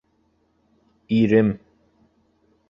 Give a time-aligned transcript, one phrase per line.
[1.17, 1.49] Ирем.